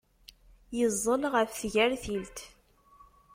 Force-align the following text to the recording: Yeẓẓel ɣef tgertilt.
Yeẓẓel 0.77 1.23
ɣef 1.33 1.49
tgertilt. 1.53 2.37